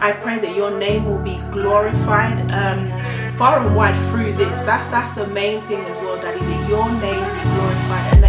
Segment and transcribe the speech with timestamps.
[0.00, 2.88] I pray that your name will be glorified um,
[3.36, 4.62] far and wide through this.
[4.64, 6.40] That's that's the main thing as well, Daddy.
[6.40, 8.19] That your name be glorified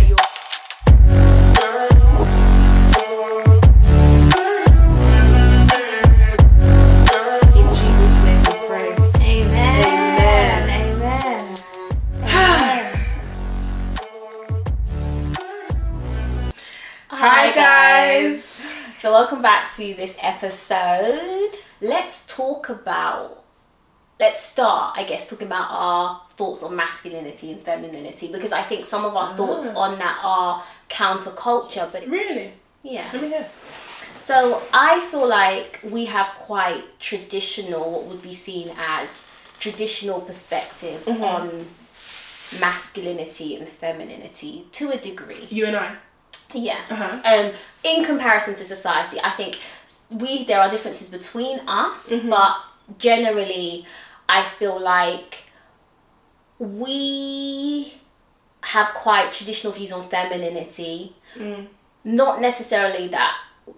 [19.22, 21.52] welcome back to this episode.
[21.80, 23.44] Let's talk about
[24.20, 28.84] let's start, I guess, talking about our thoughts on masculinity and femininity because I think
[28.84, 29.78] some of our thoughts Ah.
[29.80, 32.54] on that are counterculture, but Really?
[32.82, 33.44] yeah.
[34.20, 39.22] So I feel like we have quite traditional, what would be seen as
[39.60, 41.24] traditional perspectives Mm-hmm.
[41.24, 41.68] on
[42.60, 45.46] masculinity and femininity to a degree.
[45.52, 45.96] You and I.
[46.54, 46.80] Yeah.
[46.90, 47.22] Uh-huh.
[47.24, 49.58] Um, in comparison to society, I think
[50.10, 52.30] we there are differences between us, Mm-hmm.
[52.30, 52.56] but
[52.98, 53.86] generally,
[54.30, 55.46] I feel like
[56.60, 57.94] we
[58.64, 61.16] have quite traditional views on femininity.
[61.36, 61.68] Mm.
[62.04, 63.36] Not necessarily that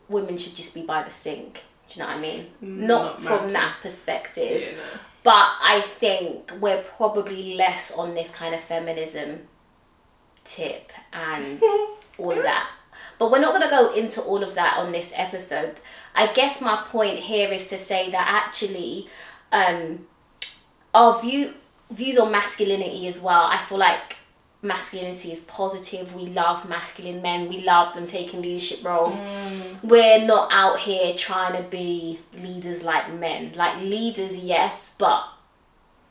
[0.09, 1.61] women should just be by the sink.
[1.89, 2.47] Do you know what I mean?
[2.61, 4.61] Not, not from that perspective.
[4.61, 4.83] Yeah, no.
[5.23, 9.47] But I think we're probably less on this kind of feminism
[10.43, 11.61] tip and
[12.17, 12.69] all of that.
[13.19, 15.75] But we're not going to go into all of that on this episode.
[16.15, 19.07] I guess my point here is to say that actually,
[19.51, 20.07] um,
[20.93, 21.53] our view
[21.91, 23.43] views on masculinity as well.
[23.43, 24.17] I feel like
[24.61, 26.15] masculinity is positive.
[26.15, 27.49] We love masculine men.
[27.49, 29.19] We love them taking leadership roles.
[29.83, 33.53] We're not out here trying to be leaders like men.
[33.55, 35.23] Like leaders, yes, but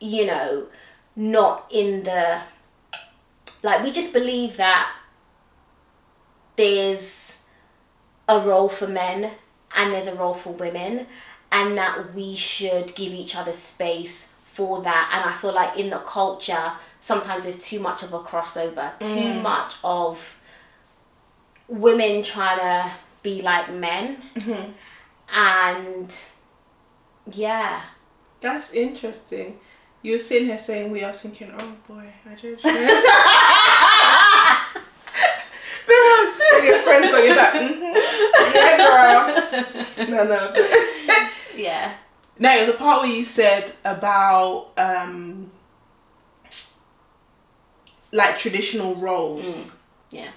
[0.01, 0.67] you know,
[1.17, 2.43] not in the
[3.63, 4.93] like we just believe that
[6.57, 7.37] there's
[8.29, 9.33] a role for men
[9.75, 11.07] and there's a role for women
[11.51, 15.11] and that we should give each other space for that.
[15.13, 19.07] And i feel like in the culture sometimes there's too much of a crossover too
[19.07, 19.43] mm.
[19.43, 20.39] much of
[21.69, 24.23] women trying to be like men.
[24.35, 24.73] Mm-hmm.
[25.35, 26.17] And
[27.31, 27.83] yeah.
[28.41, 29.59] That's interesting.
[30.03, 32.73] You were sitting here saying we are thinking, oh boy, I judged you.
[35.89, 37.55] Remember, your friends got your back.
[37.55, 37.95] Mhm.
[38.55, 38.77] Yeah,
[39.97, 40.09] girl.
[40.09, 40.41] No, no.
[41.57, 41.95] yeah
[42.39, 45.51] no, it was a part where you said about um,
[48.11, 49.71] like traditional roles.
[50.11, 50.31] yeah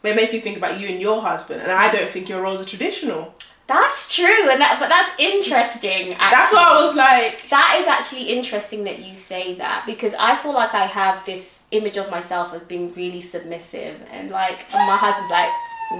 [0.00, 2.42] But it makes me think about you and your husband, and I don't think your
[2.42, 3.34] roles are traditional.
[3.68, 6.30] that's true and that but that's interesting actually.
[6.36, 10.34] That's what I was like, That is actually interesting that you say that because I
[10.36, 14.86] feel like I have this image of myself as being really submissive and like and
[14.86, 15.50] my husband's like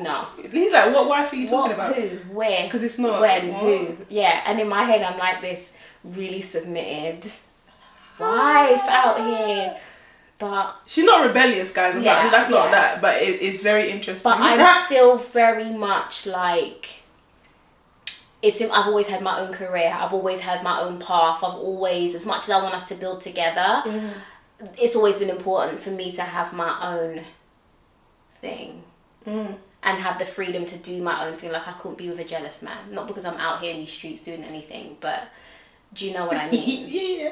[0.03, 1.94] no he's like, what wife are you talking what about?
[1.97, 3.62] who where 'Cause it's not- when what?
[3.62, 7.25] who yeah and in my head I'm like this really submitted
[8.19, 9.76] wife out here
[10.38, 11.94] but She's not rebellious, guys.
[11.94, 12.70] I'm Yeah, not, that's not yeah.
[12.72, 14.28] that, but it, it's very interesting.
[14.28, 16.86] but I'm still very much like
[18.42, 19.97] it's I've always had my own career.
[19.97, 21.44] I've always had my own path.
[21.44, 23.84] I've always, as much as I want us to build together,
[24.76, 27.25] it's always been important for me to have my own
[28.41, 28.82] thing
[29.25, 29.54] Mm.
[29.82, 31.50] And have the freedom to do my own thing.
[31.53, 33.93] Like I couldn't be with a jealous man, not because I'm out here in these
[33.93, 35.25] streets doing anything, but
[35.93, 36.87] do you know what I mean?
[36.88, 37.31] yeah,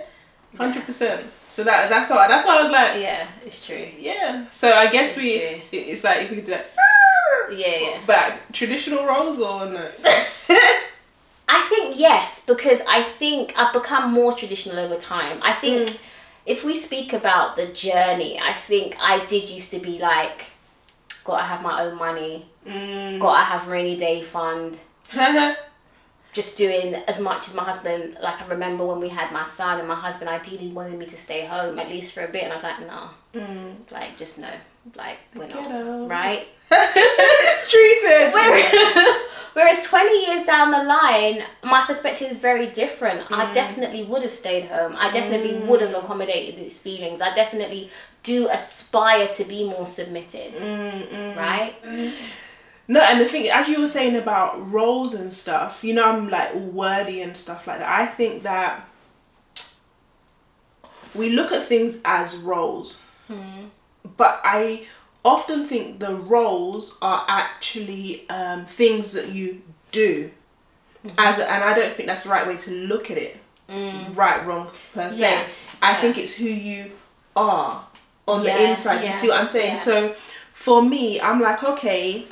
[0.57, 1.27] hundred percent.
[1.49, 3.87] So that that's why that's why I was like, yeah, it's true.
[3.99, 4.49] yeah.
[4.51, 5.61] So I guess It's we true.
[5.73, 6.67] it's like if we could do that
[7.53, 8.07] Yeah, yeah.
[8.07, 9.89] back traditional roles or no?
[11.53, 15.41] I think yes, because I think I've become more traditional over time.
[15.43, 15.97] I think Mm.
[16.47, 20.45] if we speak about the journey, I think I did used to be like,
[21.31, 22.35] gotta have my own money,
[22.67, 23.19] Mm.
[23.21, 24.79] gotta have rainy day fund,
[26.33, 28.17] just doing as much as my husband.
[28.27, 31.17] Like I remember when we had my son, and my husband ideally wanted me to
[31.17, 33.01] stay home at least for a bit, and I was like, no,
[33.35, 33.75] mm.
[33.91, 34.53] like just no,
[34.97, 36.09] like we're Get not, out.
[36.09, 36.47] right?
[37.71, 38.33] Tree said.
[38.35, 39.17] Whereas,
[39.55, 43.21] whereas 20 years down the line, my perspective is very different.
[43.29, 43.37] Mm.
[43.39, 44.95] I definitely would have stayed home.
[44.97, 47.21] I definitely would have accommodated these feelings.
[47.21, 47.91] I definitely
[48.23, 51.37] do aspire to be more submitted, Mm, mm.
[51.37, 51.75] right?
[52.89, 56.29] No, and the thing, as you were saying about roles and stuff, you know, I'm
[56.29, 57.89] like wordy and stuff like that.
[57.89, 58.85] I think that
[61.15, 63.03] we look at things as roles,
[64.17, 64.87] but I
[65.25, 69.63] often think the roles are actually um, things that you
[69.93, 70.31] do,
[71.17, 73.37] as a, and I don't think that's the right way to look at it.
[73.69, 75.21] Right, wrong per se.
[75.21, 75.45] Yeah,
[75.81, 76.01] I yeah.
[76.01, 76.91] think it's who you
[77.37, 77.87] are
[78.29, 79.05] on Yeah, the inside.
[79.05, 79.75] You see what I'm saying?
[79.77, 79.81] yeah.
[79.83, 80.15] So
[80.53, 82.27] for me, I'm like, okay,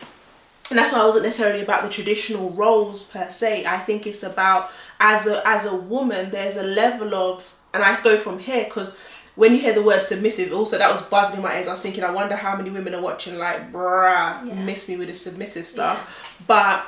[0.70, 3.64] and that's why I wasn't necessarily about the traditional roles per se.
[3.67, 4.70] I think it's about
[5.00, 8.96] as a as a woman, there's a level of, and I go from here because
[9.35, 11.69] when you hear the word submissive, also that was buzzing in my ears.
[11.69, 14.55] I was thinking, I wonder how many women are watching like, bruh, Yeah.
[14.55, 16.35] miss me with the submissive stuff.
[16.46, 16.85] But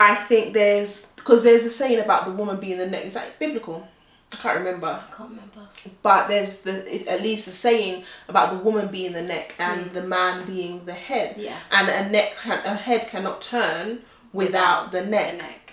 [0.00, 3.04] I think there's because there's a saying about the woman being the neck.
[3.04, 3.86] Is that biblical?
[4.32, 5.68] I can't remember I can't remember.
[6.02, 9.94] but there's the at least a saying about the woman being the neck and Hmm.
[9.94, 11.56] the man being the head Yeah.
[11.70, 15.72] and a neck can, a head cannot turn without the The neck neck.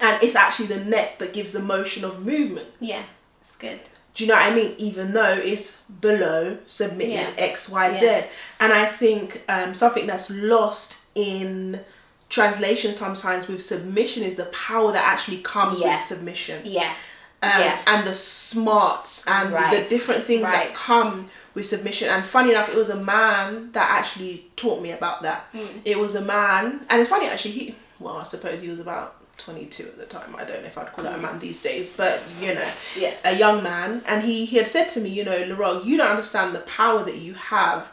[0.00, 3.02] and it's actually the neck that gives the motion of movement Yeah,
[3.42, 3.80] it's good.
[4.14, 4.74] do you know what I mean?
[4.78, 7.30] Even though it's below submitted Yeah.
[7.36, 8.24] X, Y, Z, Yeah.
[8.60, 11.84] and I think um, something that's lost in
[12.30, 15.94] translation sometimes with submission is the power that actually comes Yeah.
[15.96, 16.94] with submission Yeah.
[17.42, 17.78] Um, Yeah.
[17.86, 19.70] and the smarts and Right.
[19.82, 20.68] the different things Right.
[20.68, 22.08] that come with submission.
[22.10, 25.46] And funny enough, it was a man that actually taught me about that.
[25.52, 25.66] Hmm.
[25.84, 27.52] It was a man, and it's funny actually.
[27.52, 29.16] He well, I suppose he was about.
[29.38, 30.36] 22 at the time.
[30.38, 32.60] I don't know if I'd call that a man these days, but you know,
[32.94, 33.00] Hmm.
[33.00, 33.14] Yeah.
[33.24, 36.10] a young man, and he, he had said to me, you know, Lorelle, you don't
[36.10, 37.86] understand the power that you have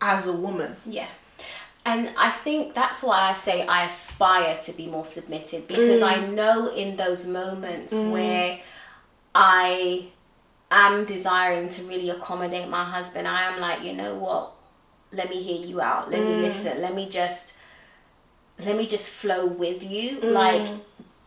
[0.00, 0.74] as a woman.
[0.84, 1.06] Yeah.
[1.86, 6.16] And I think that's why I say I aspire to be more submitted because I
[6.26, 8.58] know in those moments where
[9.34, 10.08] I
[10.70, 14.52] am desiring to really accommodate my husband, I am like, you know what?
[15.12, 16.10] Let me hear you out.
[16.10, 16.82] Let me listen.
[16.82, 17.54] Let me just
[18.64, 20.20] let me just flow with you.
[20.20, 20.68] Like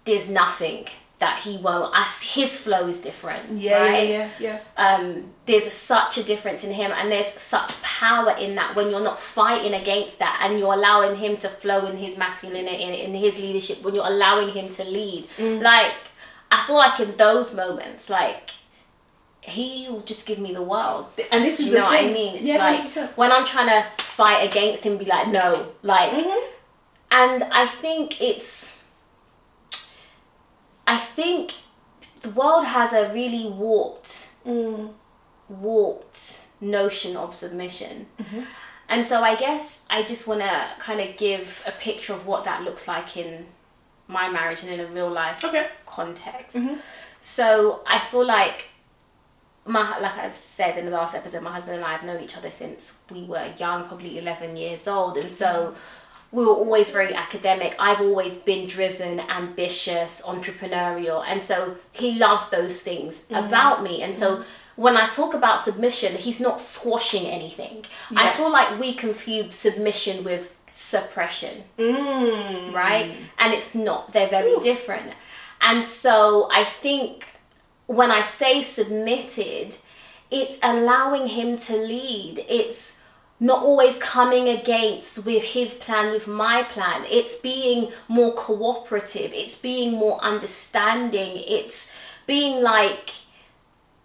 [0.05, 0.85] there's nothing
[1.17, 3.51] that he won't as his flow is different.
[3.51, 4.09] Yeah, right?
[4.09, 8.75] yeah, yeah, um, there's such a difference in him and there's such power in that
[8.75, 12.81] when you're not fighting against that and you're allowing him to flow in his masculinity
[12.83, 15.61] in, in his leadership when you're allowing him to lead Mm.
[15.61, 15.91] like
[16.51, 18.51] i feel like in those moments like
[19.41, 22.35] he will just give me the world And this is you know what i mean
[22.35, 23.17] it's yeah, like 100%.
[23.17, 26.45] when i'm trying to fight against him be like no like Mm-hmm.
[27.11, 28.77] and i think it's
[30.87, 31.53] i think
[32.21, 34.93] the world has a really warped Mm.
[35.49, 38.07] warped notion of submission.
[38.19, 38.41] Mm-hmm.
[38.89, 42.43] And so I guess I just want to kind of give a picture of what
[42.45, 43.45] that looks like in
[44.11, 45.67] my marriage and in a real life Okay.
[45.85, 46.57] context.
[46.57, 46.75] Mm-hmm.
[47.19, 48.65] So I feel like
[49.65, 52.35] my like I said in the last episode, my husband and I have known each
[52.35, 56.37] other since we were young, probably eleven years old, and so mm-hmm.
[56.37, 57.75] we were always very academic.
[57.77, 63.45] I've always been driven, ambitious, entrepreneurial, and so he loves those things mm-hmm.
[63.45, 64.01] about me.
[64.01, 64.43] And so mm-hmm.
[64.81, 67.85] when I talk about submission, he's not squashing anything.
[68.15, 72.73] I feel like we confuse submission with suppression Mm.
[72.73, 73.15] right?
[73.37, 75.13] And it's not, they're very different.
[75.59, 77.27] And so I think
[77.87, 79.75] when I say submitted,
[80.29, 82.45] it's allowing him to lead.
[82.47, 82.99] It's
[83.39, 87.05] not always coming against with his plan, with my plan.
[87.09, 91.91] It's being more cooperative, it's being more understanding, it's
[92.27, 93.09] being like,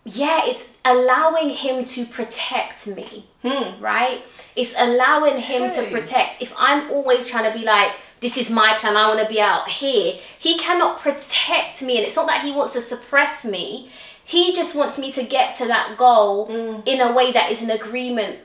[0.07, 3.83] yeah, it's allowing him to protect me, hmm.
[3.83, 4.23] right?
[4.55, 6.41] It's allowing him to protect.
[6.41, 9.41] If I'm always trying to be like, this is my plan, I want to be
[9.41, 11.99] out here, he cannot protect me.
[11.99, 13.91] And it's not that he wants to suppress me,
[14.25, 16.81] he just wants me to get to that goal hmm.
[16.87, 18.39] in a way that is in agreement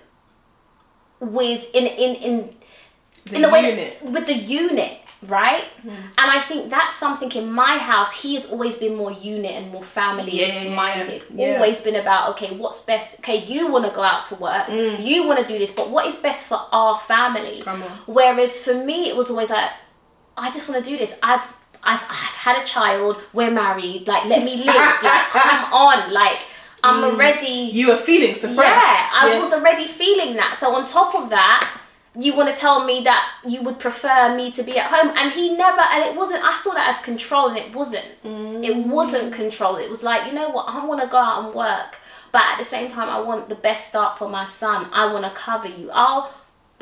[1.20, 2.56] with, in, in, in,
[3.26, 4.00] The in way unit.
[4.02, 5.66] that- with the unit right?
[5.84, 9.72] And i think that's something in my house he has always been more unit and
[9.72, 11.24] more family Yeah, minded.
[11.34, 11.56] Yeah.
[11.56, 14.68] always been about okay what's best okay you want to go out to work
[15.00, 17.62] you want to do this but what is best for our family?
[17.64, 17.82] Mm.
[18.08, 19.70] Whereas for me it was always like
[20.38, 21.20] i just want to do this.
[21.22, 21.46] I've
[21.84, 26.40] I've, I've had a child we're married like let me live like come on like
[26.84, 28.58] i'm already You were feeling suppressed.
[28.60, 30.58] yeah, I was already feeling that.
[30.58, 31.81] So on top of that,
[32.20, 35.32] you want to tell me that you would prefer me to be at home, and
[35.32, 35.82] he never.
[35.82, 36.44] And it wasn't.
[36.44, 38.06] I saw that as control, and it wasn't.
[38.24, 38.88] It mm.
[38.88, 39.78] wasn't control.
[39.78, 40.68] It was like you know what?
[40.68, 41.98] I want to go out and work,
[42.32, 44.90] but at the same time, I want the best start for my son.
[44.92, 45.90] I want to cover you.
[45.92, 46.34] I'll.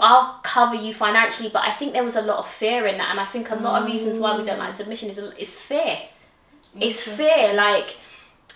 [0.02, 3.12] I'll cover you financially, but I think there was a lot of fear in that,
[3.12, 4.78] and I think a lot of reasons why we don't like mm.
[4.78, 6.00] submission is is fear.
[6.80, 7.98] It's fear, like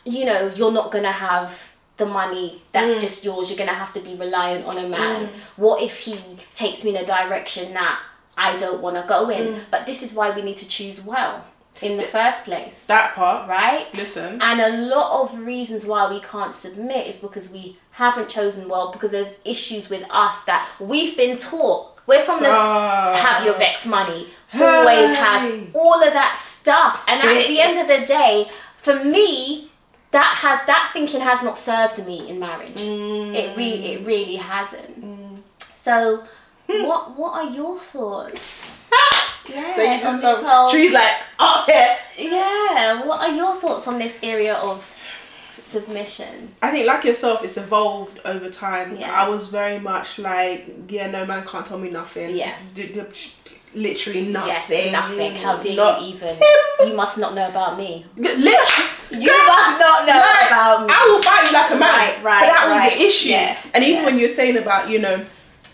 [0.06, 3.01] you know, you're not gonna have the money that's mm.
[3.01, 3.50] just yours.
[3.50, 5.27] You're gonna have to be reliant on a man.
[5.27, 5.29] Mm.
[5.57, 6.17] What if he
[6.53, 8.00] takes me in a direction that
[8.38, 9.55] I don't want to go in?
[9.55, 9.59] Mm.
[9.69, 11.45] But this is why we need to choose well
[11.81, 13.50] in the first place, that part.
[13.50, 13.88] right?
[13.95, 14.39] Listen.
[14.41, 18.91] And a lot of reasons why we can't submit is because we haven't chosen well
[18.91, 21.91] because there's issues with us that we've been taught.
[22.05, 23.13] We're from the Ah.
[23.15, 25.67] have your vex money, always have Hey.
[25.73, 27.03] all of that stuff.
[27.07, 29.71] And at the end of the day, for me,
[30.13, 32.75] that has that thinking has not served me in marriage.
[32.75, 33.36] Mm.
[33.36, 35.01] It really it really hasn't.
[35.03, 35.38] Mm.
[35.75, 36.24] So
[36.67, 38.39] what what are your thoughts?
[39.50, 41.98] Yeah, on this whole- Tree's like, oh yeah.
[42.17, 43.05] yeah.
[43.05, 44.89] What are your thoughts on this area of
[45.58, 46.55] submission?
[46.62, 48.96] I think like yourself, it's evolved over time.
[48.96, 49.12] Yeah.
[49.13, 52.36] I was very much like, yeah, no man can't tell me nothing.
[52.38, 52.55] Yeah.
[52.74, 53.01] D- d-
[53.75, 54.86] literally nothing.
[54.86, 55.36] Yeah, nothing.
[55.36, 56.38] How dare Not- you even?
[56.86, 58.06] You must not know about me.
[58.18, 58.53] Literally.
[59.12, 60.94] You must not know about me.
[60.94, 61.89] I will fight you like a man.
[61.92, 63.30] Right, right, But that was the issue.
[63.30, 64.06] Yeah, And even yeah.
[64.06, 65.25] when you're saying about, you know,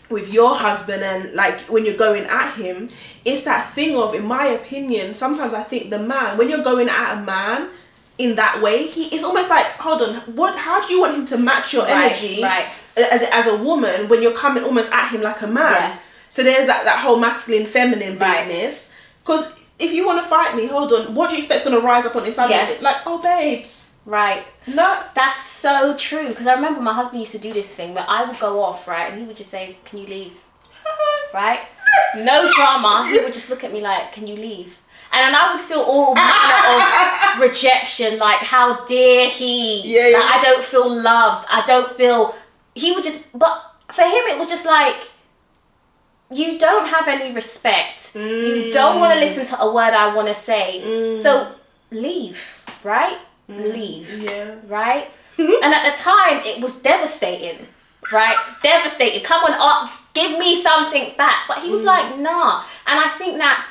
[0.09, 2.89] with your husband and like when you're going at him,
[3.25, 6.89] it's that thing of, in my opinion, sometimes I think the man, when you're going
[6.89, 7.69] at a man
[8.17, 11.25] in that way, he it's almost like, hold on, what how do you want him
[11.27, 12.65] to match your Right, energy right.
[12.97, 15.73] as as a woman when you're coming almost at him like a man?
[15.73, 15.99] Yeah.
[16.29, 18.47] So there's that, that whole masculine feminine Right.
[18.47, 18.91] business.
[19.19, 22.05] Because if you want to fight me, hold on, what do you expect's gonna rise
[22.05, 22.49] up on inside?
[22.49, 22.75] Yeah.
[22.81, 23.93] Like, oh babes.
[24.05, 24.43] Right.
[24.65, 26.29] No, That's so true.
[26.29, 28.87] Because I remember my husband used to do this thing where I would go off,
[28.87, 30.39] right, and he would just say, "Can you leave?"
[31.33, 31.59] Right.
[32.17, 33.07] No drama.
[33.11, 34.77] He would just look at me like, "Can you leave?"
[35.11, 40.17] And I would feel all manner of rejection, like, "How dare he?" Yeah, yeah.
[40.19, 41.45] Like, I don't feel loved.
[41.49, 42.35] I don't feel.
[42.73, 45.07] He would just, but for him, it was just like.
[46.31, 48.11] You don't have any respect.
[48.13, 48.71] You mm.
[48.71, 50.81] don't want to listen to a word I want to say.
[50.85, 51.19] Mm.
[51.19, 51.51] So
[51.91, 52.39] leave,
[52.83, 53.17] right?
[53.49, 53.73] Mm.
[53.73, 54.55] Leave Yeah.
[54.67, 55.09] right?
[55.37, 57.67] and at the time, it was devastating,
[58.11, 58.37] right?
[58.61, 59.23] Devastating.
[59.23, 61.47] Come on, uh, give me something back.
[61.47, 62.63] But he was like, nah.
[62.85, 63.65] And I think that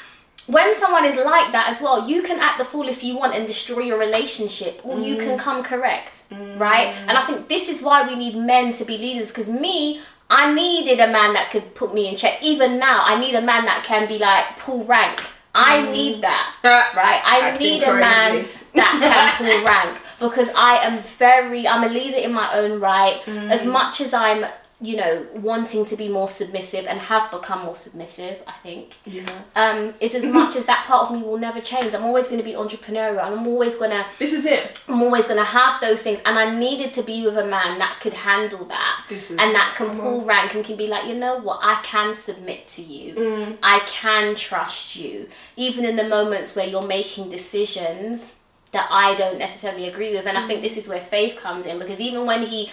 [0.48, 3.34] when someone is like that as well, you can act the fool if you want
[3.34, 6.24] and destroy your relationship, or you can come correct,
[6.56, 6.94] right?
[7.06, 9.28] And I think this is why we need men to be leaders.
[9.28, 10.00] Because me,
[10.30, 12.42] I needed a man that could put me in check.
[12.42, 15.22] Even now, I need a man that can be like pull rank.
[15.54, 16.56] I need that,
[16.94, 17.22] right?
[17.24, 21.88] I Acting need a man that can pull rank because I am very I'm a
[21.88, 23.72] leader in my own right as Mm.
[23.72, 24.44] much as I'm
[24.80, 28.94] you know wanting to be more submissive and have become more submissive I think.
[29.04, 29.26] Yeah.
[29.56, 31.92] um it's as much as that part of me will never change.
[31.94, 33.24] I'm always going to be entrepreneurial.
[33.26, 34.80] And I'm always going to This is it.
[34.88, 37.78] I'm always going to have those things and I needed to be with a man
[37.80, 41.16] that could handle that is- and that can pull rank and can be like you
[41.16, 41.58] know what?
[41.60, 43.14] I can submit to you.
[43.16, 43.58] Mm.
[43.62, 45.28] I can trust you.
[45.56, 48.36] Even in the moments where you're making decisions
[48.70, 51.78] that I don't necessarily agree with and I think this is where faith comes in
[51.78, 52.70] because even when he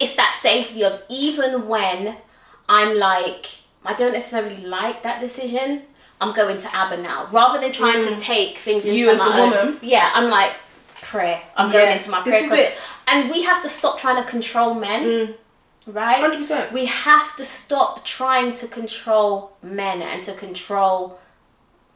[0.00, 2.16] it's that safety of even when
[2.68, 3.46] I'm like
[3.84, 5.82] I don't necessarily like that decision
[6.20, 9.00] I'm going to Abba now rather than trying to take things into Mm.
[9.00, 9.78] You as my the own woman.
[9.82, 10.52] yeah I'm like
[11.00, 12.42] prayer I'm going into my prayer.
[12.42, 12.74] this is it.
[13.06, 15.34] and we have to stop trying to control men
[15.86, 16.72] right 100%.
[16.72, 21.18] we have to stop trying to control men and to control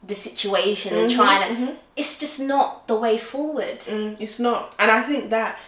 [0.06, 4.74] the situation and trying to it's just not the way forward Mm, it's not.
[4.80, 5.58] And I think that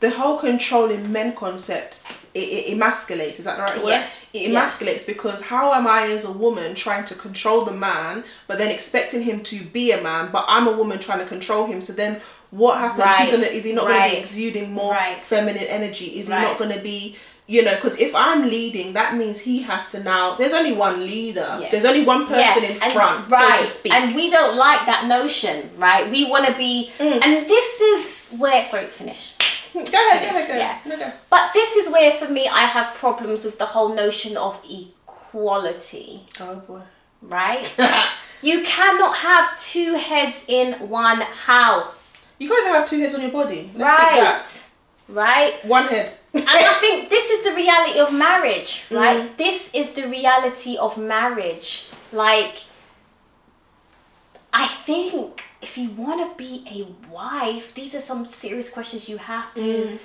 [0.00, 2.02] the whole controlling men concept
[2.32, 3.38] it, it emasculates.
[3.40, 3.90] Is that the right word?
[3.90, 4.06] Yeah.
[4.32, 4.64] It Yeah.
[4.64, 8.70] emasculates because how am I as a woman trying to control the man, but then
[8.70, 11.80] expecting him to be a man, but I'm a woman trying to control him.
[11.80, 12.20] So then
[12.52, 13.04] what happens?
[13.16, 13.30] He's Right.
[13.32, 15.24] gonna is he not gonna be exuding more Right.
[15.24, 16.18] feminine energy?
[16.20, 17.16] Is he not gonna be
[17.48, 20.36] you know, because if I'm leading, that means he has to now.
[20.36, 21.58] There's only one leader.
[21.60, 21.66] Yeah.
[21.68, 23.92] There's only one person in and- front, right so to speak.
[23.92, 27.18] and we don't like that notion right we want to be Mm.
[27.24, 29.32] and this is where sorry finish
[29.74, 30.70] go ahead, go ahead, go Yeah.
[30.70, 30.86] ahead.
[30.86, 31.12] No, go.
[31.30, 36.26] but this is where for me i have problems with the whole notion of equality
[36.40, 36.80] Oh boy.
[37.22, 37.70] right
[38.42, 43.30] you cannot have two heads in one house You can't have two heads on your
[43.30, 43.70] body.
[43.76, 44.48] Let's right
[45.24, 46.12] right One head.
[46.32, 48.96] and I think this is the reality of marriage, Mm.
[49.02, 49.36] right?
[49.36, 51.88] This is the reality of marriage.
[52.12, 52.56] Like,
[54.52, 59.18] I think if you want to be a wife, these are some serious questions you
[59.18, 59.60] have to.
[59.60, 59.98] Mm.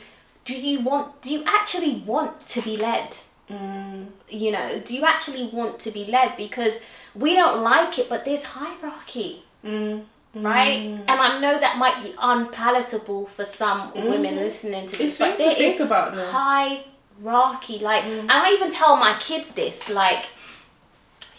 [0.44, 1.22] Do you want?
[1.22, 3.16] Do you actually want to be led?
[3.50, 4.08] Mm.
[4.30, 6.36] You know, do you actually want to be led?
[6.38, 6.80] Because
[7.16, 10.04] we don't like it, but there's hierarchy Mm.
[10.36, 10.78] right?
[11.08, 15.38] And I know that might be unpalatable for some women listening to this, It's but
[15.38, 17.80] things to think is about, hierarchy.
[17.80, 20.26] Like, and I even tell my kids this, like,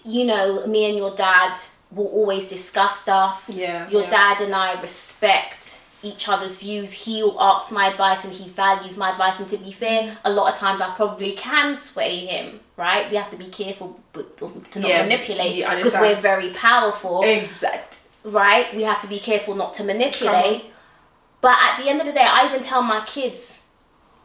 [0.04, 1.58] you know, me and your dad
[1.90, 3.44] will always discuss stuff.
[3.48, 4.10] Yeah, Your yeah.
[4.10, 6.92] dad and I respect each other's views.
[6.92, 9.40] He'll ask my advice and he values my advice.
[9.40, 13.10] And to be fair, a lot of times I probably can sway him, right?
[13.10, 16.16] We have to be careful to not Yeah, manipulate because understand.
[16.16, 17.96] we're very powerful Exact.
[18.24, 18.74] right?
[18.74, 20.66] We have to be careful not to manipulate.
[21.40, 23.62] But at the end of the day, I even tell my kids,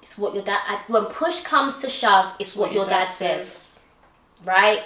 [0.01, 0.61] it's what your dad.
[0.87, 3.79] When push comes to shove, it's what, your dad, says,
[4.43, 4.81] right?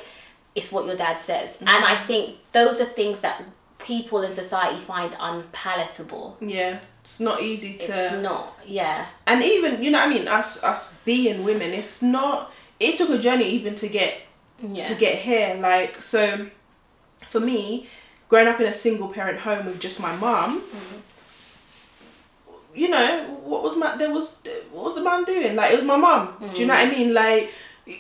[0.56, 1.68] It's what your dad says, mm-hmm.
[1.68, 3.44] and I think those are things that
[3.80, 6.38] people in society find unpalatable.
[6.40, 7.84] Yeah, it's not easy to.
[7.84, 12.02] It's not, yeah, and even you know, what I mean, us us being women, it's
[12.02, 12.52] not.
[12.80, 14.22] It took a journey even to get
[14.62, 15.56] yeah, to get here.
[15.60, 16.48] Like so,
[17.30, 17.88] for me,
[18.30, 20.98] growing up in a single parent home with just my mom, mm-hmm.
[22.74, 25.56] you know, what was my there was what was the man doing?
[25.56, 26.36] Like it was my mom.
[26.54, 27.00] Do you know what I mm-hmm.
[27.00, 27.14] mean?
[27.14, 27.52] Like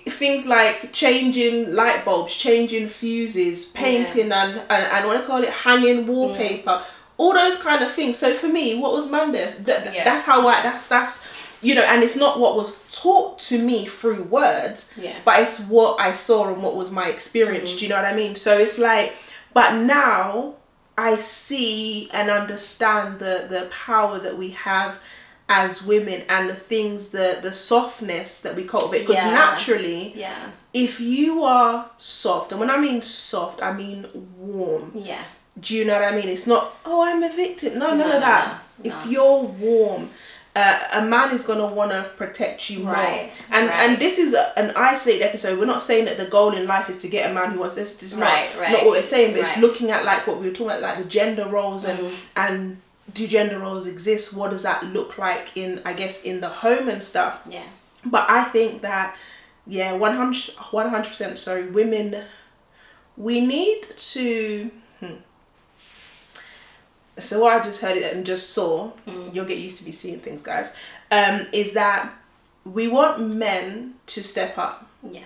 [0.08, 5.50] things like changing light bulbs, changing fuses, painting and, and and what I call it,
[5.50, 6.84] hanging wallpaper, mm.
[7.18, 8.18] all those kind of things.
[8.18, 9.54] So for me, what was man there?
[9.54, 10.04] Th- th- Yeah.
[10.04, 11.24] That's how I that's that's
[11.62, 15.18] you know, and it's not what was taught to me through words, Yeah.
[15.26, 17.70] but it's what I saw and what was my experience.
[17.70, 17.78] Mm-hmm.
[17.80, 18.36] Do you know what I mean?
[18.36, 19.14] So it's like,
[19.54, 20.56] but now
[20.98, 24.98] I see and understand the the power that we have
[25.48, 29.32] as women and the things the the softness that we cultivate because Yeah.
[29.32, 30.50] naturally Yeah.
[30.74, 34.92] if you are soft and when i mean soft i mean warm.
[34.96, 35.24] Yeah.
[35.60, 36.28] do you know what i mean?
[36.30, 37.78] It's not oh i'm a victim.
[37.80, 38.60] No none No, of that.
[38.84, 40.10] no, if you're warm
[40.58, 42.94] uh, a man is going to want to protect you more.
[42.94, 43.90] Right, and right.
[43.90, 45.60] and this is a, an isolated episode.
[45.60, 47.76] We're not saying that the goal in life is to get a man who wants
[47.76, 47.98] this.
[47.98, 50.40] This is not, Right, right, not what we're saying but it's looking at like what
[50.40, 52.12] we were talking about like the gender roles and Mm.
[52.38, 52.78] and
[53.16, 56.88] do gender roles exist what does that look like in i guess in the home
[56.94, 57.64] and stuff Yeah.
[58.06, 59.16] but I think that,
[59.66, 62.24] yeah, 100, 100% sorry, women,
[63.18, 63.82] we need
[64.14, 64.70] to.
[65.00, 65.16] Hmm.
[67.18, 68.92] So what I just heard it and just saw,
[69.34, 70.76] you'll get used to be seeing things, guys,
[71.12, 72.12] um, is that
[72.66, 75.22] we want men to step up, Yeah.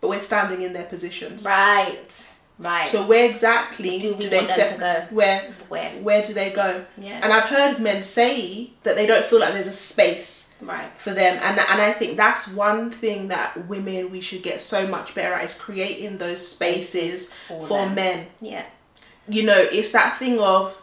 [0.00, 1.44] but we're standing in their positions.
[1.44, 2.12] Right.
[2.58, 2.86] Right.
[2.88, 4.78] So where exactly Do we they step?
[4.78, 5.06] go?
[5.10, 5.90] Where Where?
[6.02, 6.84] where do they go?
[6.98, 7.20] Yeah.
[7.22, 10.90] And I've heard men say that they don't feel like there's a space right.
[10.98, 14.86] for them and and I think that's one thing that women we should get so
[14.86, 18.64] much better at is creating those spaces For for, men Yeah.
[19.28, 20.76] you know it's that thing of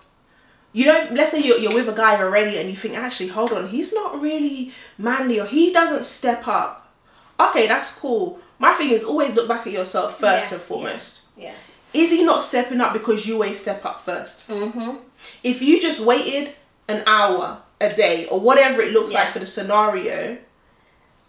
[0.74, 3.54] you don't let's say you're, you're with a guy already and you think actually hold
[3.54, 6.92] on he's not really manly or he doesn't step up
[7.40, 11.19] okay that's cool my thing is always look back at yourself first Yeah, and foremost
[11.40, 11.54] Yeah.
[11.94, 14.98] is he not stepping up because you always step up first Mm-hmm.
[15.44, 16.54] if you just waited
[16.88, 19.20] an hour a day or whatever it looks Yeah.
[19.24, 20.38] like for the scenario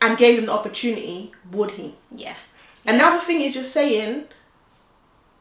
[0.02, 1.94] and gave him the opportunity, would he?
[2.10, 2.34] Yeah.
[2.86, 4.24] Another thing is just saying,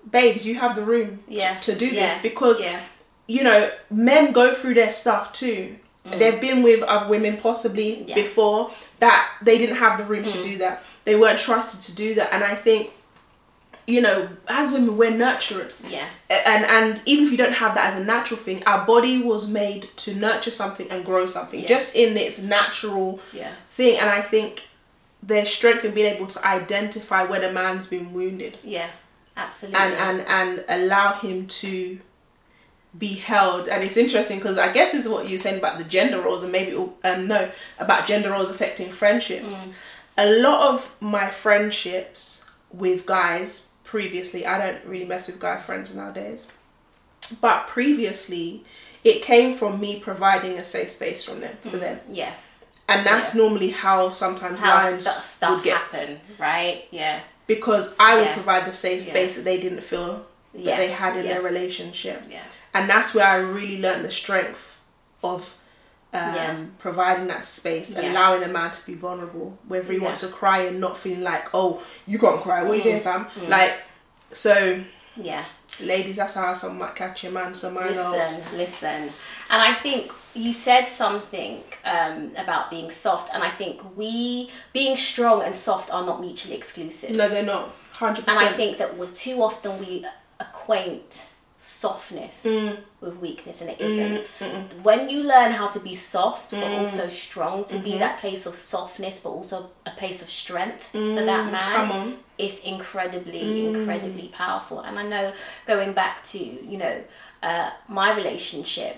[0.10, 1.60] babes, you have the room t- Yeah.
[1.62, 2.08] to do Yeah.
[2.14, 2.80] this because Yeah.
[3.28, 5.78] you know men go through their stuff too.
[6.06, 8.08] They've been with other women possibly Mm.
[8.10, 8.16] Yeah.
[8.16, 8.24] Mm.
[8.24, 10.84] before that they didn't have the room to do that.
[11.06, 12.92] They weren't trusted to do that, and I think.
[13.90, 16.08] You know, as women, we're nurturers Yeah.
[16.30, 19.50] and and even if you don't have that as a natural thing our body was
[19.50, 21.68] made to nurture something and grow something Yeah.
[21.76, 23.54] just in its natural Yeah.
[23.72, 24.52] thing and i think
[25.24, 28.90] there's strength in being able to identify when a man's been wounded Yeah.
[29.36, 29.80] Absolutely.
[29.82, 32.00] and and and allow him to
[32.98, 35.84] be held and it's interesting because i guess this is what you're saying about the
[35.84, 37.50] gender roles and maybe um no
[37.80, 39.72] about gender roles affecting friendships
[40.18, 45.96] a lot of my friendships with guys previously i don't really mess with guy friends
[45.96, 46.46] nowadays
[47.42, 48.64] but previously
[49.04, 51.80] it came from me providing a safe space from them for mm-hmm.
[51.80, 52.34] them yeah.
[52.88, 56.84] and that's normally how sometimes How lines stu- stuff would get happen, right?
[56.92, 57.22] Yeah.
[57.48, 58.36] because i would Yeah.
[58.36, 59.10] provide the safe Yeah.
[59.10, 60.24] space that they didn't feel
[60.54, 60.78] that Yeah.
[60.78, 61.34] they had in Yeah.
[61.34, 62.44] their relationship Yeah.
[62.76, 64.78] and that's where i really learned the strength
[65.24, 65.56] of
[66.12, 66.56] um, Yeah.
[66.80, 68.12] providing that space Yeah.
[68.12, 70.06] allowing a man to be vulnerable whether he Yeah.
[70.06, 72.84] wants to cry and not feeling like oh you can't cry what are you Mm.
[72.84, 73.74] doing fam like
[74.32, 74.80] so
[75.16, 75.46] Yeah.
[75.80, 79.02] ladies that's how some might catch your man so mine are Listen, listen.
[79.52, 84.96] And I think you said something um, about being soft, and I think we, being
[84.96, 87.16] strong and soft, are not mutually exclusive.
[87.16, 90.06] no they're not 100% And I think that we're too often we
[90.40, 91.26] acquaint
[91.70, 92.78] softness Mm.
[93.02, 94.26] with weakness, and it isn't.
[94.84, 96.80] When you learn how to be soft but Mm.
[96.80, 97.84] also strong, to Mm-hmm.
[97.84, 101.76] be that place of softness but also a place of strength for that man, Mm,
[101.76, 103.76] come on is incredibly, Mm.
[103.76, 104.80] incredibly powerful.
[104.82, 105.26] And I know
[105.68, 106.40] going back to,
[106.72, 106.96] you know,
[107.44, 108.96] uh, my relationship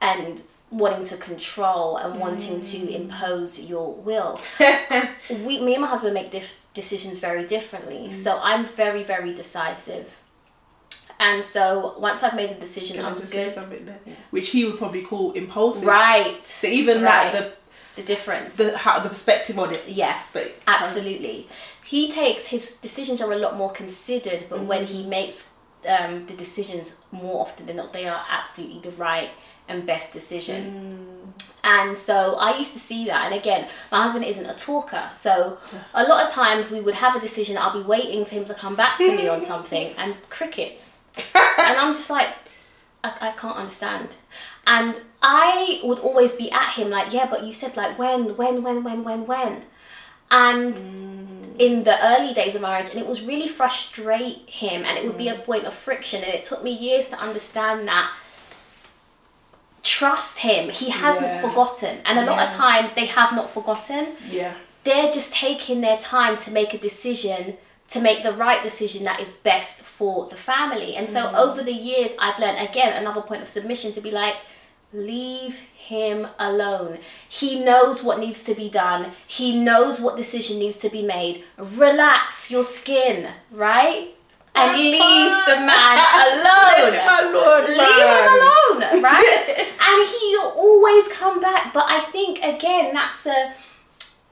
[0.00, 2.70] and wanting to control and wanting Mm.
[2.72, 4.40] to impose your will.
[5.46, 8.00] we, me and my husband make dif- decisions very differently.
[8.10, 8.14] Mm.
[8.14, 10.06] So I'm very, very decisive.
[11.20, 13.54] And so once I've made a decision, Can I'm good.
[13.54, 13.98] something there?
[14.30, 16.38] which he would probably call impulsive Right.
[16.46, 17.32] so even Right.
[17.34, 17.58] that
[17.96, 18.56] The difference.
[18.56, 20.16] the the how the perspective on it yeah.
[20.32, 21.46] but Absolutely.
[21.84, 25.48] He takes his decisions are a lot more considered, but when he makes
[25.86, 29.30] um, the decisions more often than not, they are absolutely the right
[29.68, 31.32] and best decision.
[31.64, 33.20] And so I used to see that.
[33.26, 35.08] And again, my husband isn't a talker.
[35.12, 35.58] So
[35.94, 38.54] a lot of times we would have a decision, I'll be waiting for him to
[38.54, 40.98] come back to me on something, and crickets.
[41.34, 42.28] And I'm just like,
[43.02, 44.08] I, I can't understand.
[44.66, 48.62] And I would always be at him like, yeah, but you said like when, when,
[48.62, 49.62] when, when, when, when.
[50.30, 51.58] and mm.
[51.58, 55.18] in the early days of marriage and it was really frustrate him and it would
[55.18, 55.44] be a mm.
[55.44, 58.12] point of friction and it took me years to understand that
[59.82, 61.40] trust him he hasn't Yeah.
[61.48, 64.52] forgotten and a lot of times they have not forgotten Yeah.
[64.84, 67.56] they're just taking their time to make a decision
[67.90, 70.94] to make the right decision that is best for the family.
[70.96, 71.36] And so mm-hmm.
[71.36, 74.36] over the years i've learned again another point of submission to be like
[74.92, 76.98] leave him alone.
[77.28, 79.12] He knows what needs to be done.
[79.26, 81.44] He knows what decision needs to be made.
[81.56, 84.14] Relax your skin right?
[84.52, 86.90] And leave the man alone.
[86.90, 89.66] Leave him alone, leave him alone right?
[89.90, 91.72] And he'll always come back.
[91.72, 93.52] But i think again that's a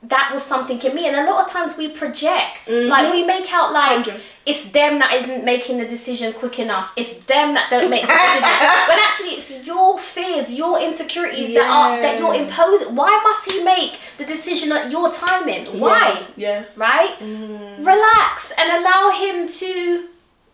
[0.02, 1.06] that was something in me.
[1.08, 2.66] And a lot of times we project.
[2.66, 2.88] Mm-hmm.
[2.88, 4.20] Like we make out like Hundred.
[4.46, 6.92] it's them that isn't making the decision quick enough.
[6.96, 8.42] It's them that don't make the decision.
[8.88, 12.94] But actually it's your fears your insecurities that are that you're imposing.
[12.94, 15.66] Why must he make the decision at your timing?
[15.80, 16.26] Why?
[16.36, 16.64] Yeah.
[16.76, 17.18] right?
[17.18, 17.78] Mm.
[17.84, 20.08] Relax and allow him to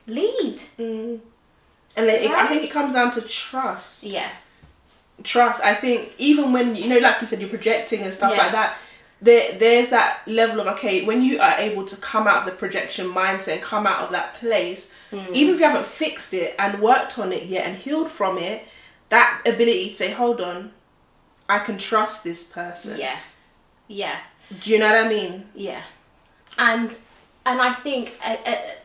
[0.06, 0.56] lead.
[0.78, 1.20] Mm.
[1.96, 4.02] And it, I think it comes down to trust.
[4.02, 4.30] yeah.
[5.22, 5.62] Trust.
[5.62, 8.42] I think even when you know, like you said, you're projecting and stuff Yeah.
[8.42, 8.78] like that.
[9.22, 12.58] There, there's that level of okay when you are able to come out of the
[12.58, 15.32] projection mindset and come out of that place Hmm.
[15.32, 18.66] even if you haven't fixed it and worked on it yet and healed from it
[19.10, 20.72] that ability to say hold on
[21.48, 22.98] i can trust this person.
[22.98, 23.18] Yeah.
[23.86, 24.18] Yeah.
[24.62, 25.46] Do you know what i mean?
[25.54, 25.82] Yeah,
[26.58, 26.96] and
[27.46, 28.38] and I think I,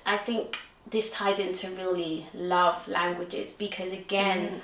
[0.05, 0.57] I, I think
[0.89, 4.59] this ties into really love languages because again, mm.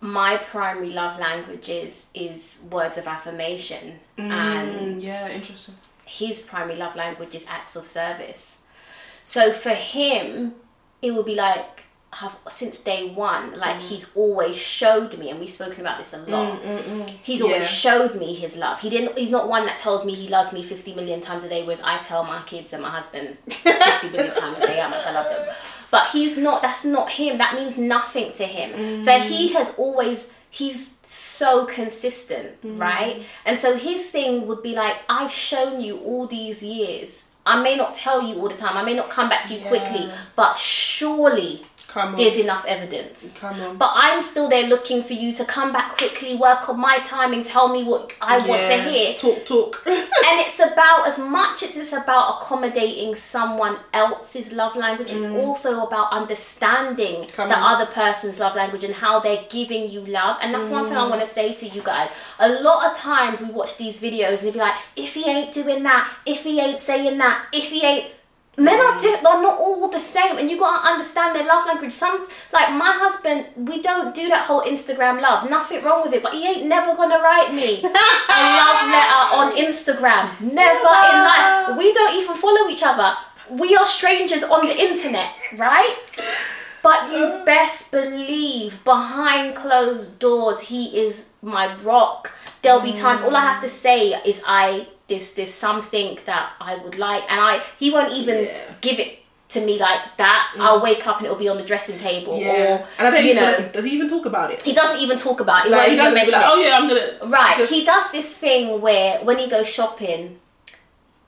[0.00, 5.74] My primary love languages is is words of affirmation, and Mm, yeah interesting
[6.06, 8.58] his primary love language is acts of service.
[9.24, 10.54] So for him,
[11.02, 11.82] it would be like
[12.20, 13.80] have since day one, like mm.
[13.80, 16.62] he's always showed me, and we've spoken about this a mm, lot.
[16.62, 17.66] Mm, he's always Yeah.
[17.66, 18.80] showed me his love.
[18.80, 19.18] He didn't.
[19.18, 21.82] He's not one that tells me he loves me fifty million times a day, whereas
[21.82, 25.12] I tell my kids and my husband fifty million times a day how much I
[25.12, 25.54] love them.
[25.90, 26.62] But he's not.
[26.62, 27.36] That's not him.
[27.38, 29.00] That means nothing to him.
[29.02, 30.30] So he has always.
[30.50, 33.22] He's so consistent, right?
[33.44, 37.24] And so his thing would be like, I've shown you all these years.
[37.44, 38.76] I may not tell you all the time.
[38.76, 41.64] I may not come back to you quickly, but surely
[42.16, 43.36] there's enough evidence.
[43.78, 47.42] But I'm still there looking for you to come back quickly, work on my timing,
[47.44, 49.16] tell me what I want to hear.
[49.18, 55.10] talk talk And it's about, as much as it's about accommodating someone else's love language,
[55.12, 57.32] it's also about understanding Mm.
[57.32, 57.74] Come the on.
[57.80, 60.36] other person's love language and how they're giving you love.
[60.42, 62.10] And that's one thing I want to say to you guys.
[62.38, 65.52] A lot of times we watch these videos and they be like, if he ain't
[65.52, 68.06] doing that, if he ain't saying that, if he ain't.
[68.58, 71.92] Men are di- they're not all the same, and you gotta understand their love language.
[71.92, 75.48] Some like my husband, we don't do that whole Instagram love.
[75.50, 79.56] Nothing wrong with it, but he ain't never gonna write me a love letter on
[79.56, 80.30] Instagram.
[80.40, 81.76] Never in life.
[81.76, 83.14] We don't even follow each other.
[83.50, 85.94] We are strangers on the internet, right?
[86.82, 92.32] But you best believe behind closed doors, he is my rock.
[92.62, 96.76] There'll be times all I have to say is I there's there's something that I
[96.76, 98.74] would like and I he won't even Yeah.
[98.80, 99.18] give it
[99.50, 100.52] to me like that.
[100.56, 100.60] Mm.
[100.60, 102.50] I'll wake up and it'll be on the dressing table yeah
[102.82, 105.00] or and i don't you even know does he even talk about it he doesn't
[105.00, 105.68] even talk about it.
[105.68, 106.52] He like, won't he even doesn't mention like, it.
[106.52, 107.56] oh yeah i'm gonna Right.
[107.58, 110.40] just- he does this thing where when he goes shopping,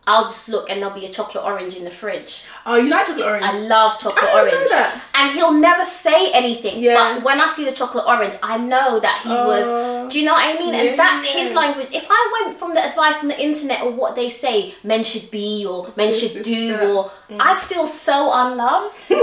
[0.09, 2.33] I'll just look and there'll be a chocolate orange in the fridge.
[2.67, 4.71] oh you like chocolate orange I love chocolate I orange.
[4.71, 4.91] that.
[5.19, 6.75] And he'll never say anything.
[6.81, 6.97] Yeah.
[6.99, 9.47] But when I see the chocolate orange, I know that he Oh.
[9.53, 9.67] was.
[10.13, 10.73] Do you know what I mean?
[10.75, 11.41] Yeah, and that's yeah.
[11.43, 11.89] his language.
[11.93, 15.31] If I went from the advice on the internet or what they say men should
[15.31, 16.83] be or men should do, that.
[16.89, 17.37] or mm.
[17.47, 18.97] I'd feel so unloved.
[19.09, 19.15] Do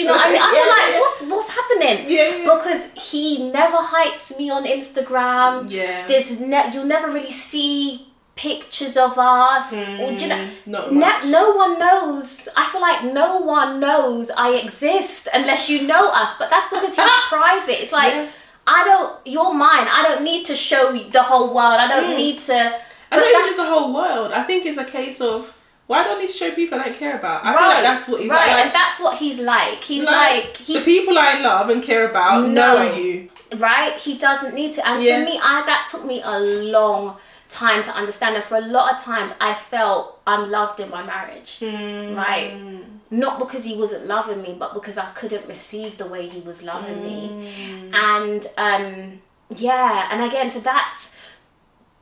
[0.00, 0.42] you know what I mean?
[0.42, 1.96] I feel Yeah, like what's what's happening?
[2.10, 2.54] Yeah, yeah.
[2.54, 5.70] Because he never hypes me on Instagram.
[5.70, 6.06] Yeah.
[6.06, 10.92] There's ne- you'll never really see pictures of us or do you know Mm, not
[10.92, 11.24] much.
[11.24, 16.36] no one knows i feel like no one knows i exist unless you know us
[16.38, 18.28] but that's because he's private it's like Yeah.
[18.66, 22.38] i don't you're mine i don't need to show the whole world i don't need
[22.40, 22.78] to
[23.10, 24.32] I don't just the whole world.
[24.32, 27.16] I think it's a case of why don't need to show people I don't care
[27.16, 27.46] about?
[27.46, 28.64] I feel right like that's what he's right like.
[28.66, 32.48] and that's what he's like he's like, like, the people I love and care about
[32.48, 32.48] No.
[32.82, 33.30] know you.
[33.58, 35.20] right he doesn't need to and Yeah.
[35.20, 37.16] for me i that took me a long
[37.48, 41.60] time to understand and for a lot of times i felt unloved in my marriage.
[41.60, 42.16] Mm.
[42.16, 42.60] right.
[43.08, 46.62] Not because he wasn't loving me but because i couldn't receive the way he was
[46.62, 47.28] loving me.
[47.30, 47.94] Mm.
[47.94, 49.22] and um
[49.54, 51.14] yeah and again so that's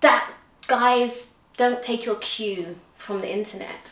[0.00, 0.34] that
[0.66, 3.90] guys don't take your cue from the internet.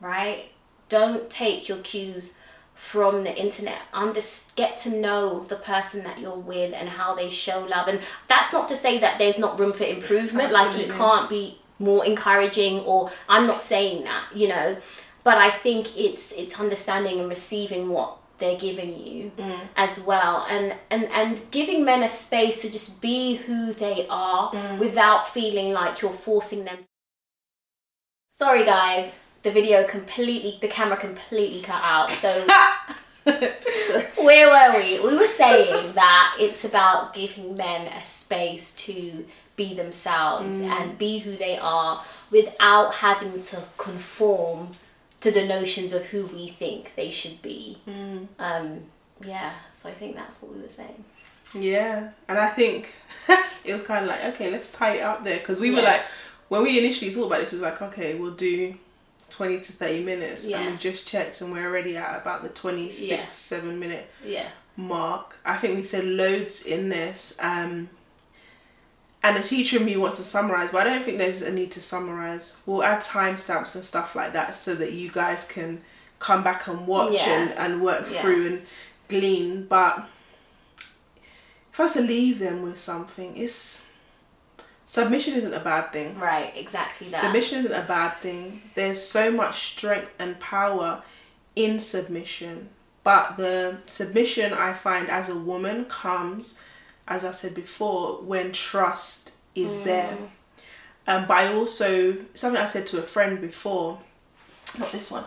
[0.00, 0.52] Right?
[0.88, 2.38] Don't take your cues
[2.78, 4.20] from the internet under
[4.54, 7.88] get to know the person that you're with and how they show love.
[7.88, 10.52] And that's not to say that there's not room for improvement.
[10.52, 14.76] Like you can't be more encouraging or I'm not saying that, you know,
[15.24, 19.58] but I think it's it's understanding and receiving what they're giving you Mm.
[19.76, 20.46] as well.
[20.48, 24.78] And, and and giving men a space to just be who they are Mm.
[24.78, 26.78] without feeling like you're forcing them
[28.30, 32.10] sorry guys the video completely the camera completely cut out.
[32.10, 32.46] So
[34.16, 35.00] where were we?
[35.00, 41.18] We were saying that it's about giving men a space to be themselves and be
[41.18, 44.70] who they are without having to conform
[45.20, 47.78] to the notions of who we think they should be.
[48.38, 48.82] Um
[49.20, 51.04] yeah so i think that's what we were saying.
[51.54, 52.94] Yeah, and I think
[53.64, 55.38] it was kind of like, okay, let's tie it up there.
[55.38, 56.02] Because we were like,
[56.48, 58.74] when we initially thought about this, we was like, okay, we'll do
[59.30, 60.46] 20 to 30 minutes.
[60.46, 60.60] Yeah.
[60.60, 63.28] And we just checked and we're already at about the 26, Yeah.
[63.28, 65.36] 7 minute yeah mark.
[65.44, 67.36] I think we said loads in this.
[67.40, 67.90] Um,
[69.22, 71.72] and the teacher in me wants to summarize, but I don't think there's a need
[71.72, 72.56] to summarize.
[72.64, 75.82] We'll add timestamps and stuff like that so that you guys can
[76.20, 77.28] come back and watch Yeah.
[77.42, 78.62] and, and work through and
[79.08, 79.66] glean.
[79.66, 80.06] But
[81.72, 83.87] if I was to leave them with something, it's
[84.88, 86.18] submission isn't a bad thing.
[86.18, 88.62] right exactly that Submission isn't a bad thing.
[88.74, 91.02] There's so much strength and power
[91.54, 92.70] in submission.
[93.04, 96.58] But the submission I find as a woman comes,
[97.06, 100.16] as I said before, when trust is there.
[101.06, 104.00] Um, but I also, something I said to a friend before,
[104.78, 105.24] not this one,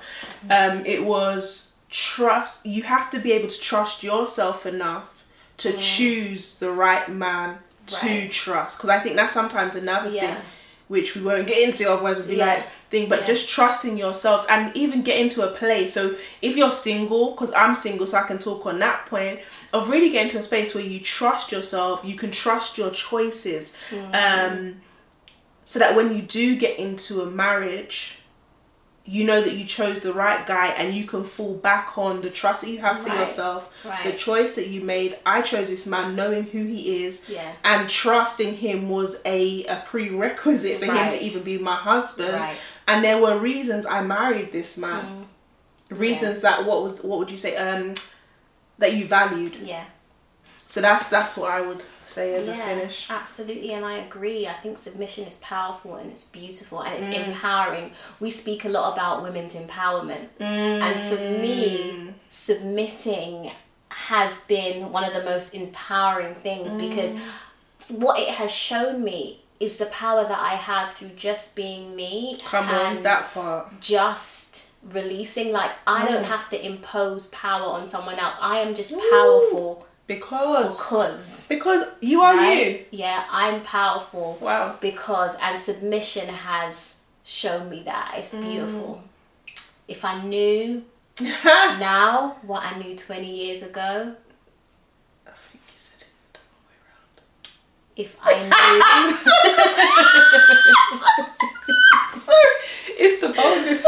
[0.49, 2.65] um, it was trust.
[2.65, 5.23] You have to be able to trust yourself enough
[5.57, 7.59] to choose the right man
[7.99, 8.77] to trust.
[8.77, 10.35] Because I think that's sometimes another Yeah.
[10.35, 10.43] thing
[10.87, 12.45] which we won't get into otherwise we'll be Yeah.
[12.47, 13.27] like thing but Yeah.
[13.27, 17.73] just trusting yourselves and even getting to a place so if you're single because i'm
[17.73, 19.39] single so i can talk on that point
[19.71, 23.73] of really getting to a space where you trust yourself you can trust your choices
[23.89, 24.13] Mm.
[24.13, 24.81] um
[25.63, 28.17] so that when you do get into a marriage
[29.03, 32.29] you know that you chose the right guy and you can fall back on the
[32.29, 33.19] trust that you have for Right.
[33.21, 34.03] yourself Right.
[34.03, 35.17] the choice that you made.
[35.25, 37.53] I chose this man knowing who he is yeah.
[37.63, 42.33] and trusting him was a, a prerequisite for him to even be my husband.
[42.35, 42.55] Right.
[42.87, 45.25] and there were reasons i married this man.
[45.89, 47.93] Reasons that what was what would you say um
[48.77, 49.55] that you valued.
[49.63, 49.85] Yeah.
[50.67, 54.47] So that's that's what i would say as a Yeah, finish Absolutely, and I agree.
[54.47, 57.27] I think submission is powerful and it's beautiful and it's Mm.
[57.27, 57.91] empowering.
[58.19, 62.13] We speak a lot about women's empowerment, and for me, Mm.
[62.29, 63.51] submitting
[63.89, 67.21] has been one of the most empowering things because Mm.
[67.89, 72.41] what it has shown me is the power that I have through just being me
[72.45, 76.07] come on and that part just releasing like I Mm.
[76.11, 78.35] don't have to impose power on someone else.
[78.41, 82.85] I am just powerful because because because you are right?
[82.91, 88.15] Yeah, I'm powerful wow because and submission has shown me that.
[88.17, 88.41] It's Mm.
[88.41, 89.03] beautiful.
[89.87, 90.83] If I knew
[91.43, 94.15] now what I knew 20 years ago,
[95.27, 97.19] I think you said it the wrong way around.
[97.95, 98.51] if I knew
[102.19, 102.55] Sorry,
[103.03, 103.85] it's the bonus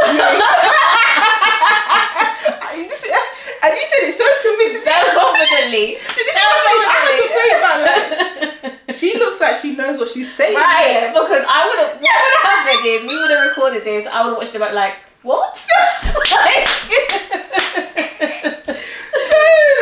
[3.63, 3.79] for me.
[3.79, 4.83] you just, and you said it so convincing.
[4.83, 6.39] so confidently, you see?
[6.39, 8.79] I had to play back.
[8.93, 10.55] She looks like she knows what she's saying.
[10.55, 10.83] right?
[10.85, 11.13] there.
[11.13, 14.05] Because I would have, what would have happened is we would have recorded this.
[14.05, 15.55] I would have watched it back like, what?
[15.55, 16.13] Dude,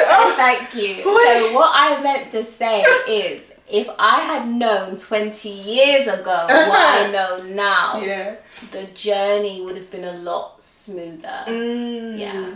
[0.07, 0.95] oh, Thank you.
[0.97, 1.03] Wait.
[1.05, 6.49] So what I meant to say is, if I had known 20 years ago what
[6.49, 8.35] I know now, yeah.
[8.71, 11.43] the journey would have been a lot smoother.
[11.47, 12.19] Mm.
[12.19, 12.53] Yeah.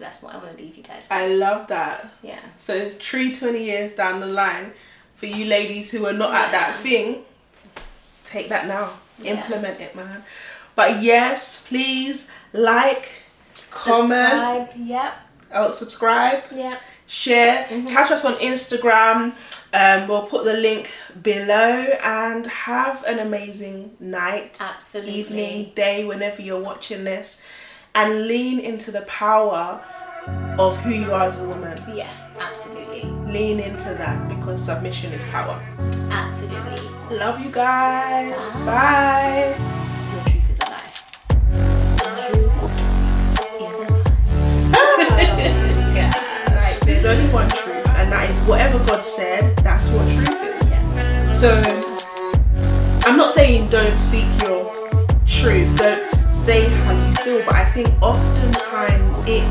[0.00, 1.02] So that's what I want to leave you guys.
[1.02, 1.12] with.
[1.12, 2.10] I love that.
[2.22, 2.38] Yeah.
[2.56, 4.72] So, true 20 years down the line,
[5.16, 7.22] for you ladies who are not at that thing,
[8.24, 8.94] take that now.
[9.18, 9.32] Yeah.
[9.42, 10.24] Implement it, man.
[10.74, 13.10] But yes, please like,
[13.70, 14.68] comment, Subscribe.
[14.76, 15.12] Yep.
[15.52, 16.80] oh, subscribe, Yep.
[17.06, 17.88] share, Mm-hmm.
[17.88, 19.34] catch us on Instagram.
[19.74, 25.12] Um, we'll put the link below and have an amazing night, Absolutely.
[25.12, 27.42] evening, day, whenever you're watching this,
[27.94, 29.84] and lean into the power
[30.58, 31.78] of who you are as a woman.
[31.94, 32.12] Yeah.
[32.38, 33.04] Absolutely.
[33.30, 35.62] Lean into that because submission is power.
[36.10, 36.76] Absolutely.
[37.16, 38.54] Love you guys.
[38.64, 39.54] Bye.
[40.14, 40.90] Your truth is a lie.
[43.60, 45.30] Is a lie.
[45.94, 46.12] yeah.
[46.56, 49.56] Like there's only one truth, and that is whatever God said.
[49.58, 50.70] That's what truth is.
[50.70, 51.32] Yeah.
[51.32, 51.60] So
[53.04, 54.72] I'm not saying don't speak your
[55.26, 56.09] truth, don't
[56.50, 59.44] say how you feel, but I think oftentimes it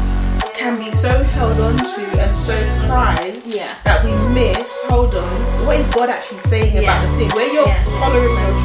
[0.54, 2.54] can be so held on to and so
[2.88, 3.74] prized Yeah.
[3.86, 4.70] that we miss.
[4.90, 5.30] Hold on,
[5.66, 6.82] what is God actually saying Yeah.
[6.82, 7.30] about the thing?
[7.38, 8.00] Where you're Yeah.
[8.02, 8.56] following your